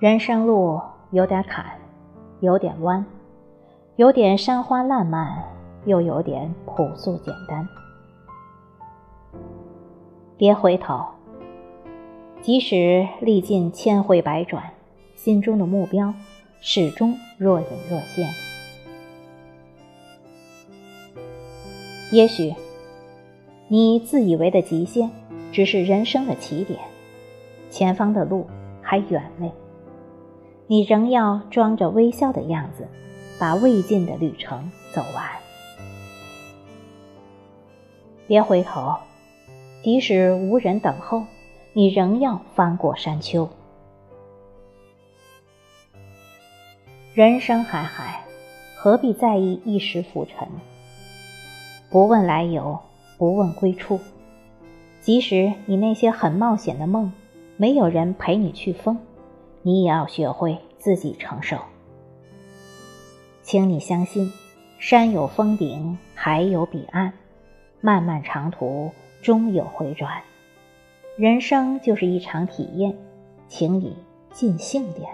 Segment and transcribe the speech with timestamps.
[0.00, 0.80] 人生路
[1.10, 1.66] 有点坎，
[2.38, 3.04] 有点弯，
[3.96, 5.42] 有点山花烂漫，
[5.86, 7.68] 又有点朴素简单。
[10.36, 11.04] 别回头，
[12.40, 14.62] 即使历尽千回百转，
[15.16, 16.14] 心中的目标
[16.60, 18.28] 始终若隐若现。
[22.12, 22.54] 也许，
[23.66, 25.10] 你自以为的极限，
[25.50, 26.78] 只是人生的起点，
[27.68, 28.46] 前方的路
[28.80, 29.50] 还远嘞。
[30.70, 32.86] 你仍要装着微笑的样子，
[33.38, 35.24] 把未尽的旅程走完。
[38.26, 38.94] 别回头，
[39.82, 41.24] 即使无人等候，
[41.72, 43.48] 你仍要翻过山丘。
[47.14, 48.22] 人生海海，
[48.76, 50.46] 何必在意一时浮沉？
[51.90, 52.78] 不问来由，
[53.16, 53.98] 不问归处。
[55.00, 57.10] 即使你那些很冒险的梦，
[57.56, 58.98] 没有人陪你去疯，
[59.62, 61.58] 你也要学会自己承受。
[63.42, 64.32] 请你相信，
[64.78, 67.12] 山有峰顶，海有彼岸，
[67.80, 68.90] 漫漫长途
[69.22, 70.22] 终有回转。
[71.16, 72.96] 人生就是一场体验，
[73.48, 73.96] 请你
[74.32, 75.08] 尽兴点。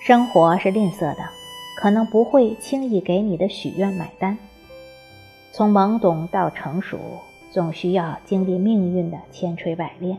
[0.00, 1.22] 生活是吝啬的。
[1.76, 4.38] 可能不会轻易给你的许愿买单。
[5.52, 6.96] 从懵懂到成熟，
[7.50, 10.16] 总需要经历命运的千锤百炼。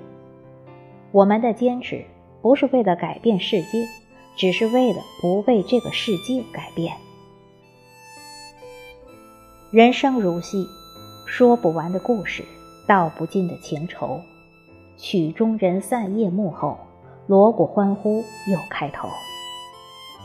[1.16, 2.04] 我们的坚持
[2.42, 3.88] 不是为了改变世界，
[4.36, 6.94] 只是为了不被这个世界改变。
[9.72, 10.68] 人生如戏，
[11.26, 12.44] 说不完的故事，
[12.86, 14.20] 道不尽的情愁。
[14.98, 16.78] 曲终人散夜幕后，
[17.28, 18.18] 锣鼓欢呼
[18.52, 19.08] 又开头。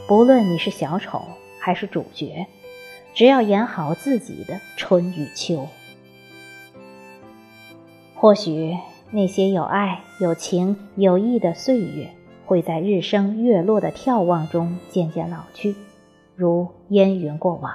[0.09, 1.23] 不论你是小丑
[1.61, 2.49] 还是主角，
[3.15, 5.69] 只要演好自己的春与秋。
[8.17, 8.77] 或许
[9.11, 12.11] 那些有爱、有情、有义的岁月，
[12.47, 15.75] 会在日升月落的眺望中渐渐老去，
[16.37, 17.73] 如烟云过往。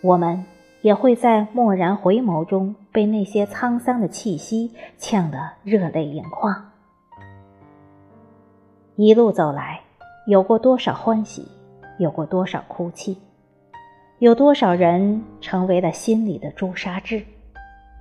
[0.00, 0.44] 我们
[0.80, 6.70] 也会在蓦然回眸中，被那些沧桑的气息呛得热泪盈眶。
[8.96, 9.80] 一路走来。
[10.24, 11.48] 有过多少欢喜，
[11.98, 13.18] 有过多少哭泣，
[14.20, 17.24] 有多少人成为了心里的朱砂痣，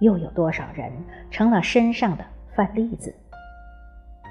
[0.02, 0.92] 又有多少人
[1.30, 3.16] 成了身上的饭粒子。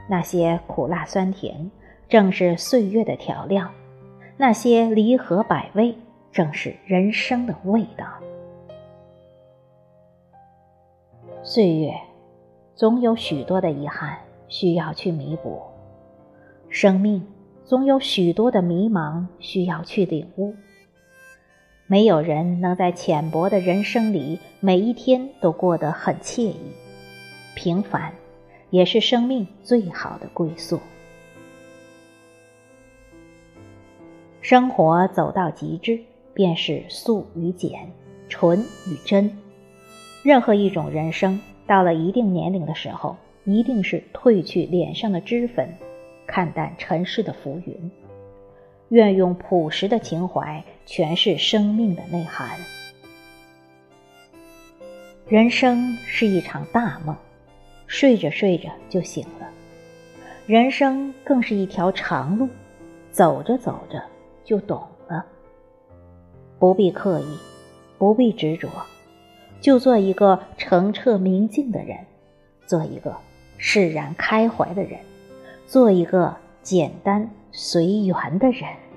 [0.08, 1.70] 那些苦辣酸甜，
[2.08, 3.69] 正是岁月的调料；
[4.36, 5.97] 那些离合百味，
[6.31, 8.06] 正是人生的味道。
[11.42, 11.94] 岁月，
[12.75, 15.62] 总有许多的遗憾需要去弥补，
[16.69, 17.26] 生命。
[17.62, 20.52] 总有许多的迷茫需要去领悟。
[21.90, 26.54] 没有人能在浅薄的人生里每一天都过得很惬意，
[27.56, 28.12] 平凡
[28.70, 30.78] 也是生命最好的归宿。
[34.40, 35.98] 生活走到极致，
[36.32, 37.90] 便是素与简，
[38.28, 39.36] 纯与真。
[40.22, 45.68] 任何一种人生，到了一定年龄的时候，一定是褪去脸上的脂粉。
[46.24, 47.90] 看淡尘世的浮云，
[48.90, 52.58] 愿用朴实的情怀诠释生命的内涵。
[55.28, 57.16] 人生是一场大梦，
[57.86, 59.46] 睡着睡着就醒了；
[60.46, 62.48] 人生更是一条长路，
[63.12, 64.02] 走着走着
[64.44, 65.24] 就懂了。
[66.58, 67.38] 不必刻意，
[67.96, 68.68] 不必执着，
[69.60, 71.96] 就做一个澄澈明净的人，
[72.66, 73.16] 做一个
[73.56, 74.98] 释然开怀的人。
[75.64, 78.89] 做一个简单随缘的人。